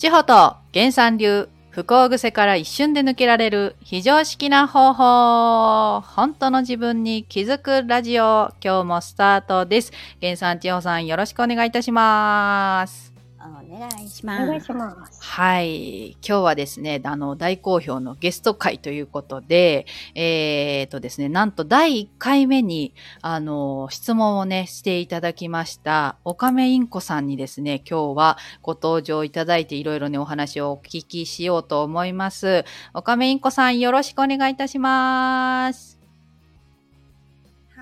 [0.00, 9.92] 地方と原産流不幸癖から一瞬で抜けられる非常識な方法本当の自分に気づくラジオ今日もスタートです。
[10.22, 13.09] 原産地方さんよろしくお願いいたします。
[13.42, 14.46] お願いしおます。
[14.46, 15.22] 願いします。
[15.22, 16.10] はい。
[16.10, 32.64] 今日はですね、あの、大好評のゲスト会ということで、えー、とですね、なんと第1回目に、あの、質問をね、していただきました、おかめインコさんにですね、今日はご登場いただいて、いろいろね、お話をお聞きしようと思います。
[32.94, 35.99] おかめインコさん、よろしくお願いいたします。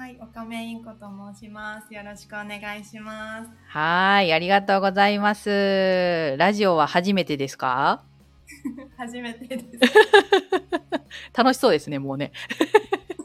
[0.09, 1.01] はい、おかめインコと
[1.35, 1.93] 申します。
[1.93, 3.51] よろしくお願いします。
[3.69, 6.35] はい、ありがとうございます。
[6.39, 8.03] ラジオは初めてですか？
[8.97, 9.67] 初めてです。
[11.37, 12.33] 楽しそうですね、もうね。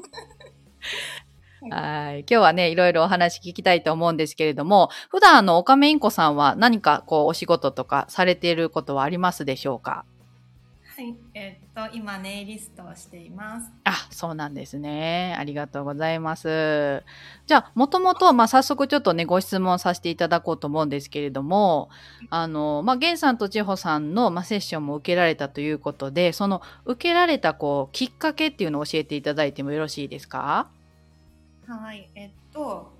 [1.71, 2.19] はい。
[2.19, 9.91] 今日はね、いろいろお話聞きたいと思うんですけれども、普段あの、おかめインコさんは何かこう、お仕事とかされていることはありますでしょうか？
[9.91, 10.05] は
[11.03, 13.71] い、えーっと、今ネイリストをしています。
[13.83, 15.35] あ、そうなんですね。
[15.37, 17.03] ありがとうございます。
[17.45, 21.89] じゃあ、もともと、まあ、早速ちょっとね、ご質問させていただこうと思うんですけれども、
[22.29, 30.69] あの、まあ、ゲンさんと千穂さんの、まあ、セッションも受けられたということで、その、受けられた、こう、きっかけっていうのを教えていただいてもよろしいですか？
[31.67, 32.93] はい、えーっと、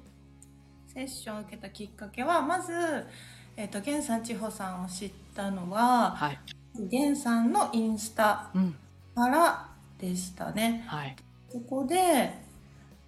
[0.87, 2.71] セッションを受けたきっかけは、まず、
[3.55, 6.39] えーっと、源さん千穂さんを知ったのは、はい。
[6.79, 8.75] 源さんのインスタうん。
[9.15, 10.83] からでしたね。
[10.87, 11.15] はい。
[11.49, 12.33] そこで、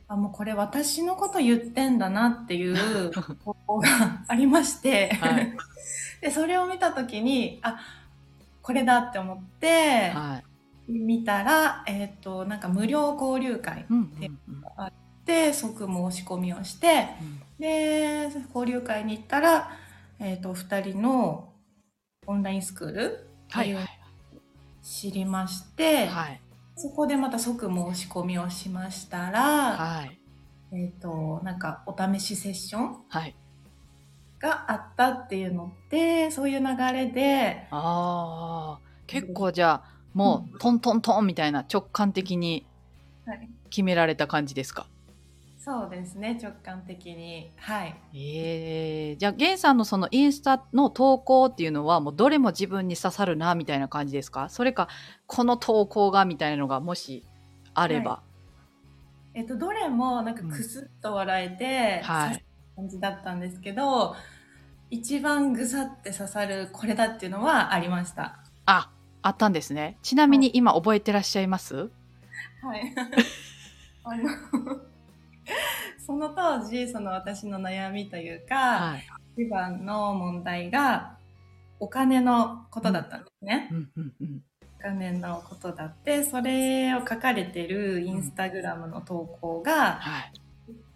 [0.08, 3.10] あ、もうこれ私のこと言ってんだなっていう
[3.44, 5.54] 投稿がありまして、はい
[6.22, 7.80] で、それを見たときに、あ、
[8.62, 10.42] これだって思って、は
[10.88, 10.92] い。
[10.92, 14.66] 見たら、えっ、と、なんか無料交流会うんうんうん
[15.26, 17.08] で即申し込みをして、
[17.58, 19.72] で、交流会に行ったら、
[20.20, 21.50] えっ、と、二人の
[22.28, 23.88] オンラインスクールはいはい。
[24.84, 26.42] 知りまして、はい。
[26.76, 29.42] そこでまた即申し込みをしましたら、
[29.78, 30.20] はい。
[30.74, 33.36] えっ、と、なんかお試しセッションはい。
[34.40, 42.66] があったっていうので、そういう流れで、ああ結構じゃあもうトントントンみたいな直感的に
[43.26, 44.88] はい、決められた感じですか？
[45.66, 47.52] そうですね、直感的に。
[47.58, 47.96] はい。
[48.14, 54.48] ええじゃあゲンさんのそのインスタの投稿っていうのはもうどれも自分に刺さるなみたいな感じですか？
[54.50, 54.90] それか
[55.26, 57.24] この投稿がみたいなのがもし
[57.74, 58.22] あれば。
[59.34, 62.30] えっ、と、どれもなんかクスッと笑えて、はい。
[62.30, 64.16] 刺さる感じだったんですけど、
[64.92, 68.40] 一番ぐさって刺さるこれだっていうのはありました。
[68.68, 68.92] あ
[69.24, 69.98] あったんですね。
[70.04, 71.90] ちなみに今覚えてらっしゃいます？
[72.62, 72.94] はい。
[74.06, 74.30] あの、
[76.06, 79.08] その当時、その私の悩みというか、はい。
[79.38, 81.18] 一番の問題が、
[81.80, 83.70] お金のことだったんですね。
[83.72, 84.42] うんうんうん
[84.80, 90.34] お金のことだって、それを書かれてるインスタグラムの投稿が、はい。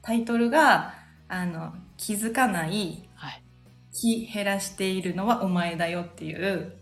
[0.03, 0.93] タイトルが、
[1.27, 3.43] あの、気づかない、はい。
[3.91, 6.73] 気減らしているのはお前だよっていう、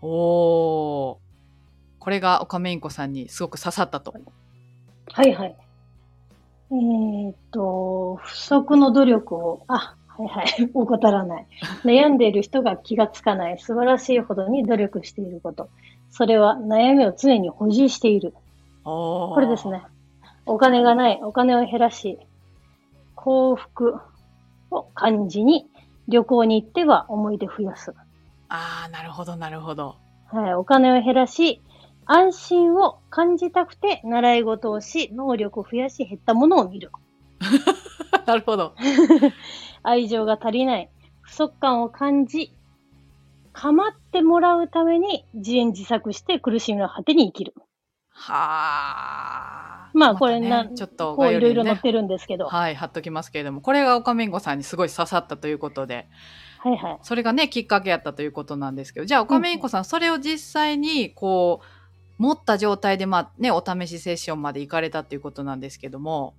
[0.00, 0.08] お
[1.12, 1.20] お
[1.98, 4.14] これがオカメインコさんにすごく刺さったと。
[5.12, 5.56] はいはい。
[6.70, 11.46] えーっと、不足の努力を、あ、はいはい、 怠らない。
[11.84, 13.58] 悩んでいる人が気がつかない。
[13.58, 15.68] 素晴らしいほどに努力していること。
[16.10, 18.34] それは悩みを常に保持している。
[18.84, 19.82] これですね。
[20.46, 22.18] お金がない、お金を減らし、
[23.14, 23.98] 幸福
[24.70, 25.66] を感じに、
[26.06, 27.94] 旅行に行っては思い出増やす。
[28.48, 29.96] ああなるほどなるほど
[30.26, 31.62] はい、お金を減らし、
[32.06, 36.90] 安心を感じたくて習い事をし、能力を増やし、減ったものを見る。
[38.26, 38.74] なるほど
[39.82, 40.90] 愛情が足りない、
[41.22, 42.52] 不足感を感じ、
[43.52, 47.54] 構ってもらうために自演自作して苦しみの果てに生きる。
[48.10, 52.46] はあまあこれな、たねちょっとこういろいろね載ってるんですけど。
[52.46, 56.08] はい貼っときますけれどもこれがオカメインコさんにすごい刺さったということで
[56.58, 56.98] はいはい。
[57.02, 61.66] それがねきっかけやったということなんですけどじゃあオカメインコさんそれを実際にこう
[62.18, 66.34] 持った状態でまあねお試しセッションまで行かれたっていうことなんですけども。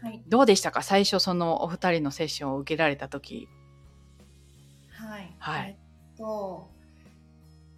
[0.00, 0.22] はい。
[0.28, 0.82] どうでしたか？
[0.82, 3.48] 最初そのお二人のセッションを受けられた時。
[4.92, 5.34] はい。
[5.38, 5.68] はい。
[5.68, 5.72] え
[6.14, 6.68] っと、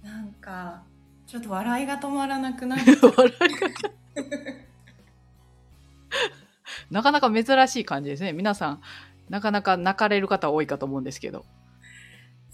[0.02, 0.82] なんか、
[1.26, 3.68] ちょっと笑いが止まらなくなっ 笑いが
[6.90, 8.32] なかなか珍しい感じですね。
[8.32, 8.80] 皆さん
[9.28, 11.44] なかなか泣かれる方多いかと思うんですけど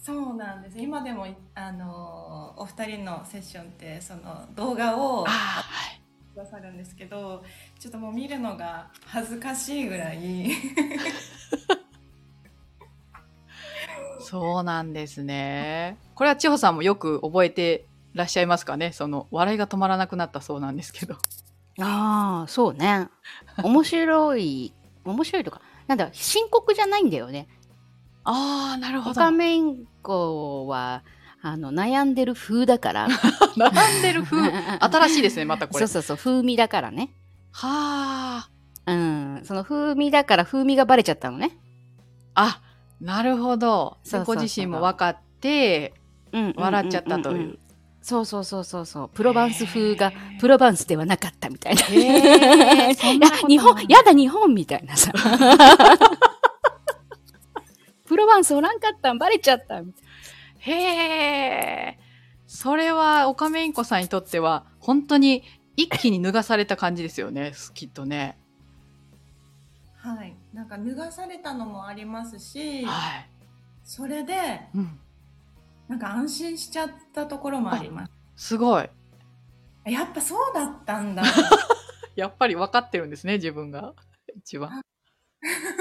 [0.07, 0.79] そうなんです。
[0.79, 1.27] 今でも、
[1.57, 6.01] あの、お二人のセッションって、その動画をああはい
[6.33, 7.43] くださるんですけど、
[7.81, 10.49] ちょっともう見るのが恥ずかしいぐらい
[14.21, 15.99] そうなんですね。
[16.15, 18.93] これは千穂さんもよく覚えてらっしゃいますかね？
[18.93, 21.17] その笑いが止まらなくなったそうなんですけど。
[21.81, 23.09] ああ、そうね。
[23.65, 24.73] 面白い、
[25.05, 27.49] 面白いとか、なんだ、深刻じゃないんだよね。
[28.27, 29.11] ああ、なるほど。
[29.13, 31.03] オカメインコは、
[31.43, 33.09] あの、悩んでる風だから。
[33.57, 34.43] 並んでる風？
[34.81, 35.87] 新しいですね、またこれ。
[35.87, 37.11] そうそうそう、風味だからね。
[37.53, 38.49] はあ。
[38.87, 41.57] うん、その風味だから風味がバレちゃったのね。
[42.35, 42.61] あ、
[43.01, 43.99] なるほど。
[44.05, 45.95] でそうそうそうご自身も分かって、
[46.33, 47.59] うん笑っちゃったという
[48.03, 49.09] そうそうそうそうそう。
[49.09, 51.83] プロバンス風がプロバンスではなかったみたいな。
[51.83, 55.11] な 日本、やだ日本みたいなさ。
[58.17, 61.99] プロバンスおらんかったんバレちゃったみたいへえ。
[62.47, 65.43] それは、オカメインコさんにとっては、本当に
[65.77, 68.39] 一気に脱がされた感じですよね、 きっとね。
[69.99, 70.35] はい。
[70.55, 73.29] なんか脱がされたのもありますし、はい。
[73.85, 74.99] それで、うん。
[75.89, 78.13] なんか安心しちゃったところもあります。
[78.35, 78.89] すごい。
[79.85, 81.23] やっぱそうだったんだ。
[82.17, 83.93] やっぱり分かってるんですね、自分が。
[84.35, 84.81] 一番。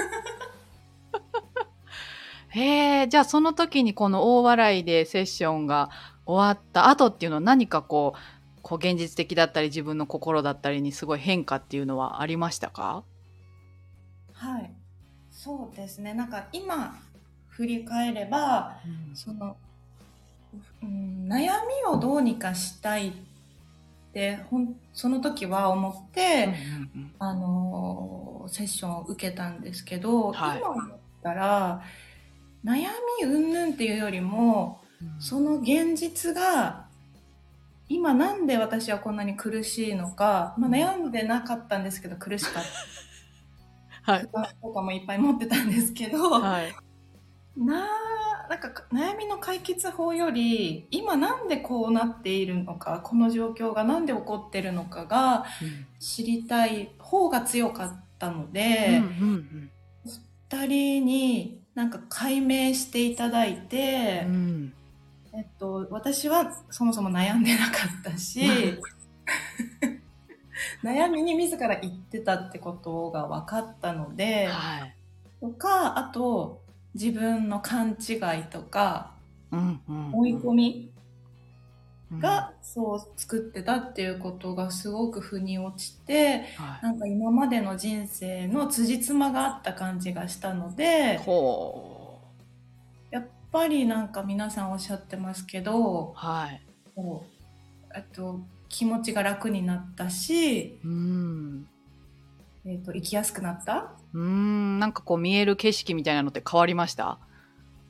[2.56, 5.90] へえ、じゃあその時にこの大笑いでセッションが
[6.24, 13.04] 終わった後っていうのは何かこう、こう現実的だったり自分の心だったりにすごい変化っていうのはありましたか？
[14.32, 14.72] はい。
[15.30, 16.14] そうですね。
[16.14, 16.98] なんか今
[17.48, 18.78] 振り返れば、
[19.14, 19.56] その、
[20.82, 21.48] うん、悩み
[21.88, 23.12] をどうにかしたいっ
[24.12, 26.54] てほんその時は思って、
[26.94, 31.82] うんうんあのーセッションを受けたんですけど、はい今思ったら
[32.66, 32.88] 悩
[33.20, 36.86] み云々っていうよりもうんその現実が
[37.88, 42.64] 今なんで私はこんなに苦しいのか、まあ、悩んでなかったんですけど苦しかっ
[44.04, 44.28] た はい。
[44.32, 46.74] 不安とかもいっぱい持ってたんですけど、はい。
[47.56, 47.88] な
[48.48, 55.46] なんか悩みの解決法より今なんでこうなっているのかこの状況がなんで起こってるのかが
[55.98, 59.70] 知りたい方が強かったので、うんうん
[60.50, 64.72] 二人になんか解明していただいて、うんうん
[65.34, 68.40] えっと、私はそもそも悩んでなかったし
[70.82, 74.96] 悩みに自ら言ってたってことが分かったので、はい。
[75.38, 76.62] とかあと
[76.94, 79.12] 自分の勘違いとか
[79.52, 80.95] うんうん追い込みうん
[82.12, 86.82] がそう作ってたっていうことがすごく腑に落ちてはい。
[86.82, 92.20] なんか今までの人生の辻褄があった感じがしたのでほ
[93.10, 96.12] やっぱりなんか皆さんおっしゃってますけどう。
[96.14, 96.62] はい。
[96.94, 101.66] こうあと気持ちが楽になったし、うん。
[102.64, 103.92] えー、と生きやすくなった？
[104.12, 107.18] うーん、なんかこう見える景色みたいなのって変わりました？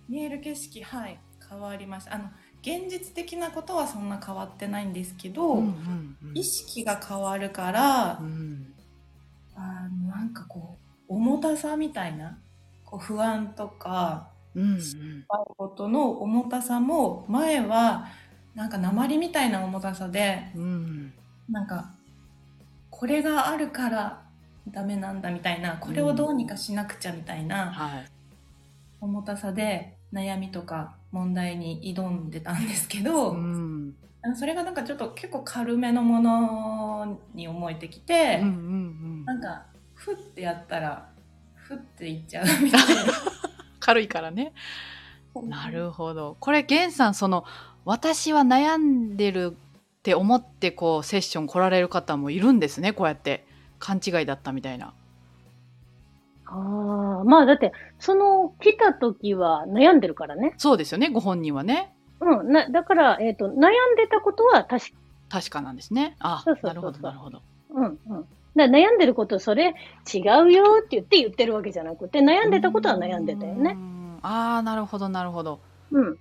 [0.09, 1.19] 見える景色はい。
[1.49, 2.15] 変わりました。
[2.15, 2.25] あの
[2.67, 6.37] 現実的なことはそんな変わってないんですけど、うんうんうん。
[6.37, 8.75] 意識が変わるから、うん。
[9.55, 10.77] あのなんかこ
[11.09, 12.37] う重たさみたいな
[12.85, 14.81] こう不安とかうんうん。
[15.57, 18.09] ことの重たさも前は
[18.57, 21.13] なんか鉛みたいな重たさでうん。
[21.49, 21.95] なんか
[22.91, 24.23] これがあるから
[24.69, 28.07] ダメなんだみたいなこれをどうにかしなくちゃみたいなはい。
[29.01, 38.58] 重たさで悩みとか問題に挑んでたんですけど、うんあのそれがなんかちょっと結構軽めのものに思えてきて、うんうんう
[39.22, 41.08] んなんかふってやったら
[41.55, 42.81] ふっていっちゃうみたい
[43.81, 44.53] 軽いからね。
[45.43, 45.65] な。
[45.65, 46.36] なるほど。
[46.41, 47.44] これ、ゲンさん、その、
[47.84, 53.46] 私は悩んでるって思って、こう、セッション来られる方もいるんですね、こうやって。
[53.79, 54.94] 勘違いだったみたいな。
[56.46, 60.55] ああ、まあだって、その来た時は悩んでるからね。
[60.58, 61.94] そうですよね、ご本人はね。
[62.20, 62.53] うん。
[62.53, 63.53] な、だから、えっ、と、悩ん
[63.96, 64.93] でたことは確か、
[65.29, 66.17] 確かなんですね。
[66.20, 67.43] あそう、そうなるほど、なるほど。
[67.70, 67.98] うん、うん。
[68.56, 69.74] だ悩んでること、それ
[70.12, 73.72] 違うよって言って言ってるわけじゃなくて、悩んでたことは悩んでたようね。
[73.72, 74.19] ん。
[74.22, 75.60] ああ、なるほど、なるほど。
[75.91, 76.19] うん。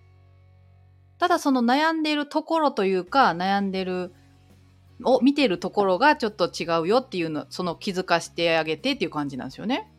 [1.18, 4.14] ただその悩んでいるところというか悩んでる
[5.04, 9.90] を見てるところがちょっと違うよっていうのその気づかしてあげてっていう感じなんですよね。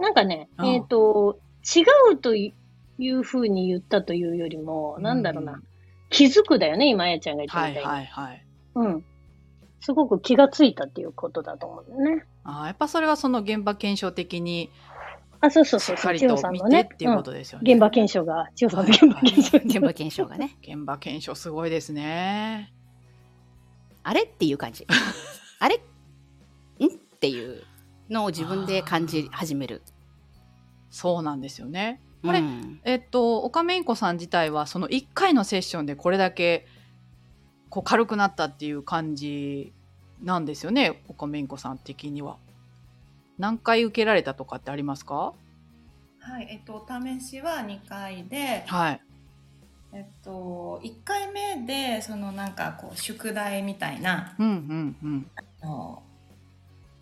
[0.00, 2.54] なんかね、うんえっ、と、違うとい
[2.98, 5.62] うふうに言ったというよりも、なんだろうな、うん
[6.08, 7.88] 気づくだよね、今あやちゃんが言ったはいみたいに。
[7.90, 8.46] はいはい。
[8.76, 9.04] うん。
[9.80, 12.24] すごく気がついたっていうことだと思うんだよね。
[12.44, 14.70] あーやっぱそれはその現場検証的に
[15.40, 16.96] あ、そうそうそうしっかり千代と見てさんのねっ。
[16.96, 17.62] ていうことですよね。
[17.72, 19.58] うん現場検証が、千代さんの現場検証。
[19.58, 20.56] 現場検証がね。
[20.62, 22.72] 現場検証すごいですね。
[24.02, 24.86] あれっていう感じ。
[25.58, 25.76] あれ？
[25.76, 25.78] ん？
[25.78, 27.62] っていう
[28.10, 29.82] のを自分で感じ始める。
[30.90, 32.00] そうなんですよね。
[32.22, 36.66] これうんえっと、オカメインコさん自体はその1回のセッションでこれだけ
[37.68, 39.72] こう軽くなったっていう感じ
[40.22, 42.38] なんですよね、オカメインコさん的には。
[43.38, 45.34] 何回受けられたとかってありますか？
[46.20, 49.00] はい、えっと、お試しは2回で、はい。
[49.92, 55.30] えっと、1回目で、そのなんかこう、宿題みたいな、うんうんうん。
[55.36, 56.02] あの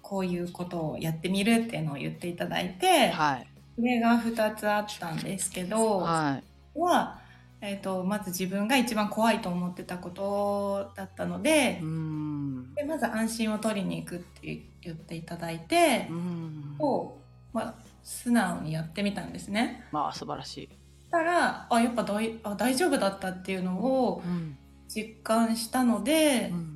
[0.05, 3.47] こういうことをやってみるっていうのを言っていただいて、はい。
[3.75, 6.41] それが2つあったんですけど、は
[6.77, 6.79] い。
[6.79, 7.19] は、
[7.63, 12.75] えっと、まず自分が一番怖いと思ってたことだったのでうー、ん。
[12.75, 16.77] でまず安心を取りに行くって言っていただいてう、ん。
[16.79, 17.17] を、
[17.55, 19.87] まあ、素直にやってみたんですね。
[19.91, 20.69] まあ素晴らしい。
[21.11, 24.57] たらあやっぱ大あ大丈夫だったっていうのをうん。
[24.87, 26.74] 実感したので、うん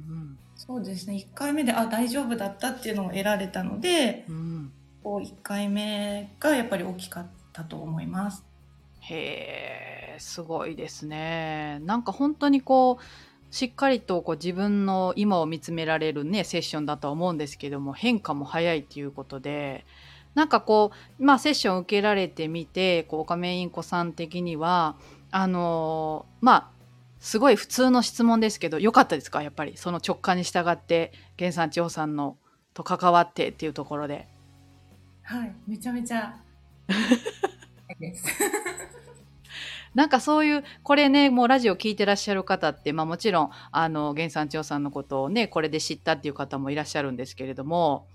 [0.58, 4.34] そうですね1回目であ大丈夫だったっていうのを得られたのでうん。
[4.34, 4.72] うん。
[5.02, 8.44] こう1回目がやっぱり大きかったと思います。
[9.00, 11.78] へえ、すごいですね。
[11.84, 19.86] なんか本当にこう、しっかりとこう自分の今を見つめられるね、セッションだとは思うんですけども、変化も早いっていうことで、
[20.34, 24.96] なんかこう、まあセッション受けられてみて、こう、インコさん的には、
[25.30, 26.70] あのーまあ、
[27.20, 29.42] すごい普通の質問ですけど、良かったですか？
[29.42, 29.76] やっぱり。
[29.76, 32.36] その直感に従って、源さん千穂さんの
[32.74, 34.28] と関わってっていうところで。
[35.22, 36.36] はい、めちゃめちゃ。
[39.94, 48.06] なんかそういう、これね、もうラジオ聞いてらっしゃる方って、まあもちろん、あの、源さん千代さんのことをね、これで知ったっていう方もいらっしゃるんですけれども、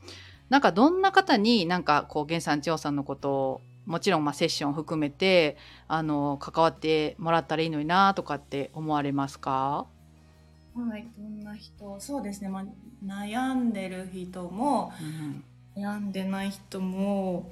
[0.50, 9.88] なんかどんな方になんかこう、源さん千代さんのことを、もちろんまあセッションを含めて、あの、関わってもらったらいいのになとかって思われますか？
[10.76, 12.00] はい、どんな人？
[12.00, 12.66] そうですね、まあ、
[13.06, 14.92] 悩んでる人も
[15.76, 15.84] うん。
[15.84, 17.52] 悩んでない人も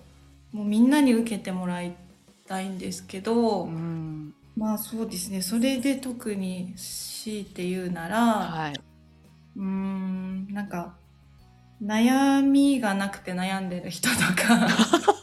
[0.51, 1.95] もうみんなに受けてもらい
[2.47, 4.33] たいんですけど、うん。
[4.55, 8.73] まあそうですねそれで特に強いて言うなら、はい。
[9.55, 10.95] うーんなんか
[11.83, 14.67] 悩みがなくて悩んでる人とか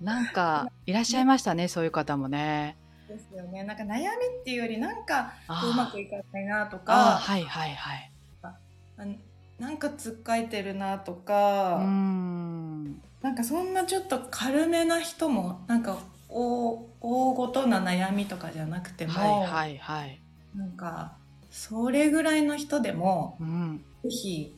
[0.00, 2.76] なんか、いらっしゃいましたね、そういう方もね。
[3.08, 4.02] ですよねなんか悩み
[4.40, 8.12] っていうよりなんかうまくいかないなとかはいはいはい。
[8.42, 8.58] あ
[9.58, 11.76] なんかつっかえてるなとか。
[11.76, 13.00] うん。
[13.22, 15.98] なんかそんなちょっと軽めな人もなんか
[16.28, 20.20] 大大ごとな悩みとかじゃなくても、はいはいはい。
[20.54, 21.16] なんか
[21.50, 23.84] それぐらいの人でもうん。
[24.02, 24.56] ぜひ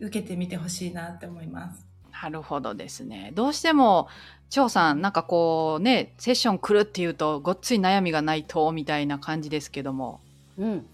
[0.00, 1.91] 受けてみてほしいなって思います。
[2.12, 3.32] なるほどですね。
[3.34, 4.08] どうしても、
[4.50, 10.20] 張さん、なんかこうね、セッション来るっていうと、ごっつい悩みがないと、みたいな感じですけども。
[10.58, 10.86] うん。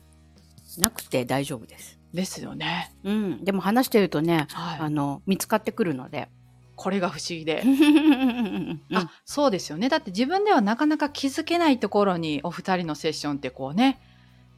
[0.78, 1.98] なくて大丈夫です。
[2.14, 2.94] ですよね。
[3.04, 3.44] うん。
[3.44, 4.78] でも話してるとね、はい。
[4.80, 6.28] あの、見つかってくるので。
[6.76, 7.62] これが不思議で。
[7.66, 9.88] うんあ、そうですよね。
[9.88, 14.00] だって自分ではなかなか気づけないところに、お二人のセッションってこうね、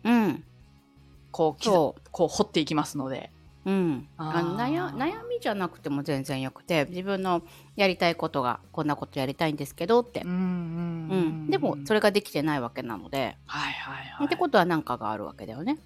[0.05, 0.45] うん。
[1.33, 1.65] こう、
[2.11, 3.33] こう掘っていきますので。
[3.65, 3.71] う。
[3.71, 4.09] うん。
[4.17, 7.43] あの悩悩みじゃなくても全然よくて、自分の
[7.77, 10.31] やりたいことが、こんなことやりたいんですけどってうん。
[10.31, 10.37] うん
[11.11, 11.15] う
[11.47, 14.27] ん、でもそれができてないわけなので、はいはいはい。
[14.27, 15.79] ってことは何かがあるわけだよね。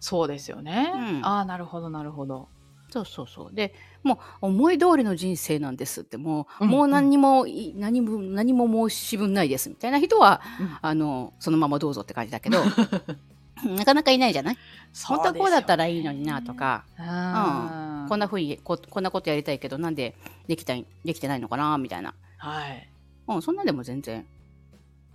[0.00, 0.90] そうですよね。
[0.94, 2.48] うんああ、なるほどなるほど。
[2.90, 3.54] そうそうそう。
[3.54, 3.72] で、
[4.02, 12.58] もう思い通りの人生なんですって、もう、うんもう何にもい、何も、何も申し分ないですみたいな人は、うんあの、そのままどうぞって感じだけど、
[13.64, 14.56] なかなかいないじゃない？
[15.04, 20.16] 本当はこうだったらいいのになとか、うんこんなふうにこ、こんなことやりたいけど、なんで
[20.48, 21.78] できたい、できてないのかな？
[21.78, 22.14] みたいな。
[22.38, 22.90] はい。
[23.28, 24.26] うん、そんなんでも全然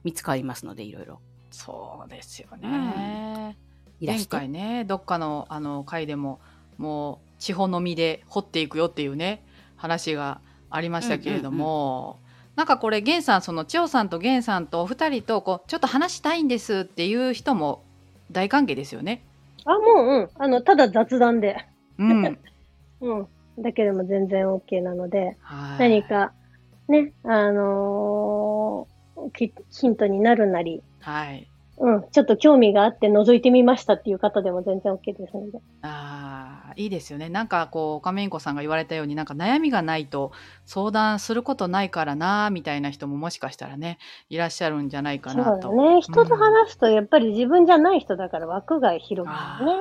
[0.03, 1.19] 見つかりますので、いろいろ。
[1.51, 2.67] そうですよね。
[2.67, 3.57] 前
[3.99, 4.37] いらして。
[4.37, 6.39] 回ね、どっかのあの回でも、
[6.77, 9.43] もう地方のみで掘っていくよっていうね、
[9.75, 10.39] 話が
[10.69, 12.19] ありましたけれども、
[12.55, 17.83] なんかこれ、源さん、その千代さんと源さんとお二人とこう、ちょっと話したいんですっていう人も
[18.31, 19.23] 大歓迎ですよね。
[19.65, 20.29] あ、もう、うん。
[20.37, 21.57] あの、ただ雑談で。
[21.97, 22.39] うん。
[23.01, 23.27] うん。
[23.59, 26.03] だけでも全然 OK なので、はい何。
[26.03, 26.33] か、
[26.87, 28.95] ね、あのー
[29.31, 31.47] きヒントになるなり、はい。
[31.77, 35.59] うん、ちょっと興味があって覗いてみましたっていう方でも全然 OK ですので。
[35.81, 37.27] ああ、いいですよね。
[37.27, 40.31] なんかこう、亀インコさんが言われたように、なんか悩みがないと
[40.65, 43.97] 相談することないからな、みたいな人ももしかしたらね、
[44.29, 45.69] いらっしゃるんじゃないかそうなと。
[45.69, 46.01] だね。
[46.01, 49.71] 人と話すと、やっぱり自分じゃない人だから枠が広がるね。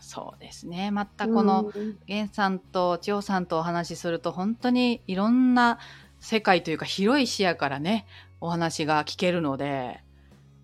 [0.00, 0.90] そうですね。
[0.90, 5.78] またこの、うん源さんと千代さんとお話しすると、本当にいろんな
[6.18, 8.06] 世界というか広い視野からね、
[8.40, 10.01] お話が聞けるので、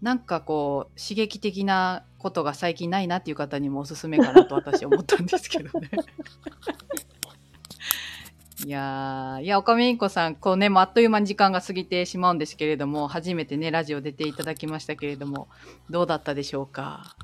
[0.02, 5.90] なんかこう、刺激的なことが最近ないなっていう方にもおすすめかなと私思ったんですけどね。
[8.66, 15.48] いやー、いや、岡めいんこさん、こうね、もうあっという間に時間が過ぎてしまうんですけれども、初めてね、ラジオ出ていただきましたけれども、
[15.90, 17.14] どうだったでしょうか？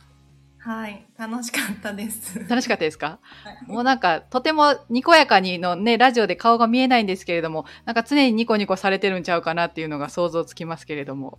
[0.58, 2.38] はい、楽しかったです。
[2.48, 3.18] 楽しかったですか？
[3.42, 11.38] はいもうなんか、とてもにこやかにのね、ラジオで顔が見えないんですけれども、なんか常にニコニコされてるんちゃうかなっていうのが想像つきますけれども。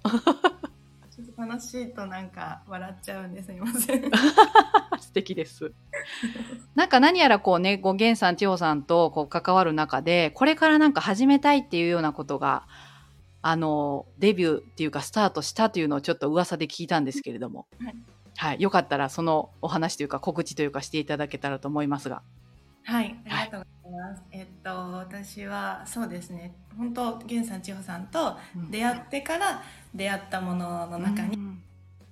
[1.45, 4.11] 楽しいとなんか笑っちゃうんですいません。
[4.99, 5.71] 素敵です。
[6.73, 12.67] なんか何やらこうね、ご源さん、千穂さんとこう関わる中で、これからなんか始めたいっていうようなことが、
[13.43, 17.67] あの、デビューっていうかスタートしたというのをちょっと噂で聞いたんですけれども。
[17.79, 17.95] はい
[18.37, 18.61] はい。
[18.61, 22.21] よかったらそのお話というか告知というかしていただけたらと思いますが。
[22.83, 23.15] はい、
[24.31, 26.55] えっと私はそうですね。
[26.77, 28.37] 本当源さん千穂さんと
[28.69, 29.63] 出会ってから
[29.93, 31.61] 出会ったものの中に、うん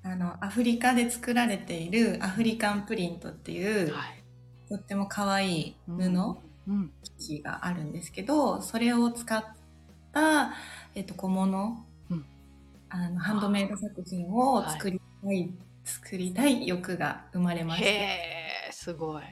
[0.06, 4.24] あのアフリカで作られているアフリカンプリントっていう、はい。
[4.68, 6.38] とっても可愛い布。
[6.66, 9.44] 生地があるんですけどそれを使っ
[10.14, 10.54] た、
[10.96, 12.26] えっと、小物、うん
[12.90, 15.52] あのハンドメイド作品を作りたい、
[15.84, 19.24] 作りたい欲が生まれまして、へー、すごい。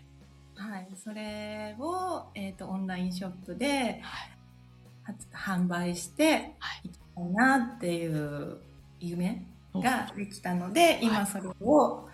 [0.69, 4.31] はい、それを、えっとオンラインショップではい。
[5.03, 8.57] 発販売してはいいきたいなっていう
[8.99, 12.07] 夢ができたので、今それを、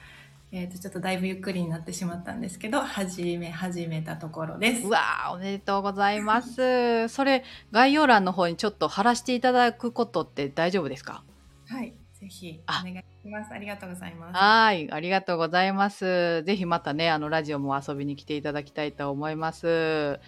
[0.53, 4.89] えっとちょっとだいぶゆっくりになってしまったんですけど始め始めたところですう。
[4.89, 7.09] わー、おめでとうございます。
[7.09, 11.23] それ、概要欄の方にちょっと貼らせていただくことって大丈夫ですか？
[11.67, 13.51] はい、ぜひおあ願いします。
[13.53, 14.35] ありがとうございます。
[14.35, 16.43] はい、ありがとうございます。
[16.43, 20.19] ぜひまたね、あの、ラジオも遊びに来ていただきたいと思います。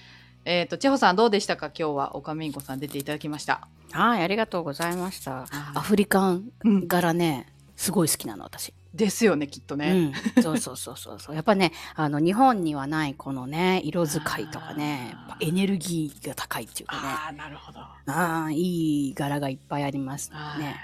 [0.45, 1.67] えっ、と、千穂さんどうでしたか？
[1.67, 3.67] 今日は、岡みんこさん出ていただきました。
[3.91, 5.41] はい、ありがとうございました。
[5.41, 8.73] あアフリカンうん柄ね、すごい好きなの、私。
[8.93, 10.11] ですよね、きっとね。
[10.35, 11.35] うん、そうそうそうそうそう。
[11.35, 17.01] やっぱね、あの、日本にはないこのね、色使いとかね、エネルギーが高いっていうかね。
[17.03, 17.79] ああ、なるほど。
[17.79, 20.75] ああ、いい柄がいっぱいありますはいね。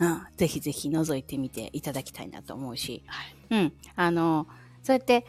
[0.00, 3.02] うん、ぜひぜひ覗いてみていただきたいなと思うし。
[3.06, 3.36] はい。
[3.50, 4.46] うん、あの、
[4.82, 5.26] そうやって、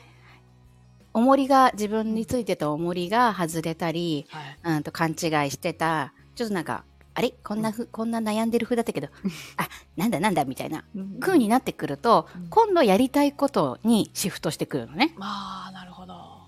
[1.13, 4.78] 重りが、自分についてた重りが外れたり、はい。
[4.78, 5.15] うんと勘違い
[5.52, 7.34] してた、ちょっとなんか、あれ？
[7.43, 9.10] こんなふ、こんな悩んでる風だったけど、
[9.58, 9.67] あ、
[9.98, 10.86] なんだなんだみたいな
[11.19, 12.48] 風になってくると、うん。
[12.48, 15.13] 今度やりたいことにシフトしてくるのね。
[15.17, 16.39] まあ、なるほど。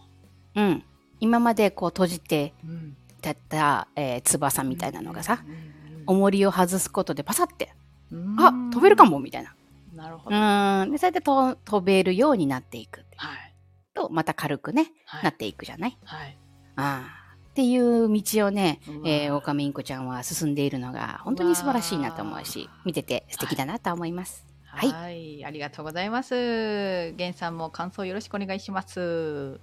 [0.55, 0.83] うん。
[1.19, 2.95] 今までこう閉じてうん。
[3.21, 5.73] たった、えー翼みたいなのがさ、うんうん
[6.05, 7.82] 重りを外すことでパサって、うん
[8.37, 9.53] あ、飛べるかもみたいな。
[9.93, 10.35] うなるほど。
[10.35, 10.91] はん。
[10.91, 12.99] で、そうやってと飛べるようになっていく。
[12.99, 13.03] い。
[13.93, 15.97] と、また軽くね、はいなっていくじゃない？
[16.03, 16.37] はい。
[16.75, 17.23] ああ。
[17.51, 24.43] っていう道をねえー、オカメインコちゃんは進んでいるのが本当に素晴らしいなと思うし見てて素敵だなと思います。
[24.65, 25.45] はいはい。
[25.45, 27.13] ありがとうございます。
[27.15, 29.59] 源さんも感想よろしくお願いします。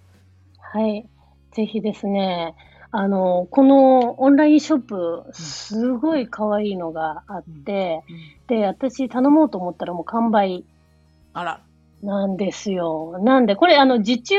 [0.61, 1.09] はい。
[1.51, 2.55] ぜひですね、
[2.93, 8.03] あの、このオンラインショップ、すごい可愛いのがあって、
[8.49, 10.65] で、私頼もうと思ったらもう完売
[11.33, 11.61] あら。
[12.03, 13.19] なんですよ。
[13.23, 14.35] なんで、これ、あの、受注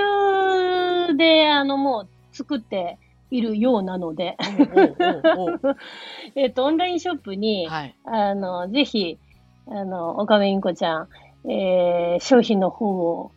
[1.15, 2.97] で、あの、もう作って
[3.29, 4.35] いるようなので、
[6.35, 7.95] えっと、オンラインショップに、はい。
[8.03, 9.17] あの、ぜひ、
[9.67, 11.07] あの、岡部インコちゃん、
[11.49, 13.31] えー商品の方を、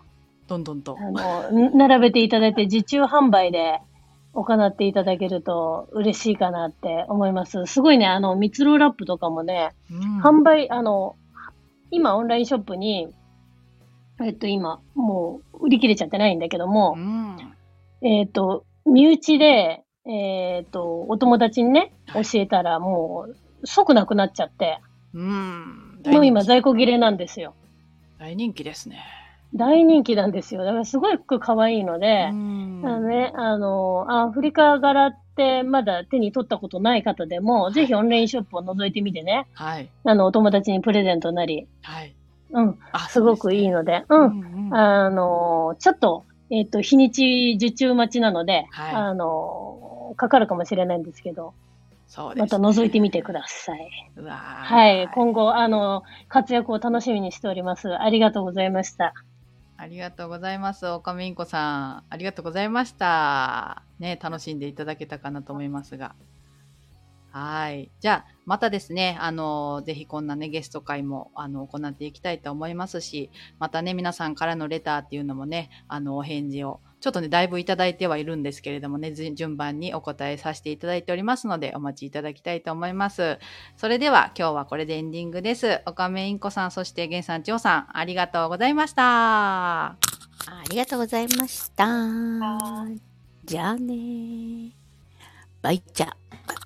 [0.49, 0.97] どんどんと。
[0.99, 3.81] あの、ん並べていただいて、受注販売で
[4.35, 7.67] 行っていただけると嬉しいかなって思います。
[7.67, 11.17] すごいね、あの、蜜ろラップとかもね、うん販売、あの、
[11.91, 13.09] 今オンラインショップに、
[14.21, 17.37] えっと、今、もう売り切れちゃってないんだけどもう、ん。
[18.03, 24.81] えっと、身内で、えっと、お友達にね、教はいえたらもう即なくなっちゃって、
[25.15, 26.03] うん。
[26.07, 27.55] もう今在庫切れなんですよ。
[28.19, 29.24] 大人気ですね。
[29.55, 30.65] 大人気なんですよ。
[30.65, 39.89] だからすごく可愛いので、うんあのね、あの、アフリカ柄ってまだ手に取ったことない方でも、ぜひオンラインショップを覗いてみてね、はい。
[40.05, 42.15] あの、お友達にプレゼントなり、はい。
[42.51, 43.79] うん、あすごくいいの。
[43.79, 51.55] ので、ううん、んうんあの、ちょっと、えっ、と、日にち受注待ちなので、はいあの、かかるかもしれないんですけど、
[52.07, 52.41] そうです。
[52.41, 53.91] また覗いてみてください。
[54.25, 57.93] はい、今後、あの、活躍を楽しみにしております。
[58.01, 59.15] ありがとうございました。
[59.77, 60.87] ありがとうございます。
[60.87, 62.05] おかみんこさん。
[62.09, 63.83] ありがとうございました。
[63.99, 66.15] ね、楽しんでいただけたかなと思いますが。
[67.33, 67.91] はい。
[67.99, 83.39] じゃあ、またですね、あの、ぜひこんなね、ゲスト会も、あの、行っていきたいと思いますし、またね、皆さんからのレターっていうのもね、あの、お返事を、ちょっとね、だいぶいただいてはいるんですけれどもね、順番にお答えさせていただいておりますので、お待ちいただきたいと思います。
[83.77, 85.83] それでは、今日はこれでエンディングです。
[85.85, 89.05] おかめインコさん、そして、源さん、ちおさん、ありがとうございました。
[89.05, 89.97] あ
[90.71, 91.85] りがとうございました。
[93.45, 94.73] じゃあね
[95.61, 96.64] バイチャ。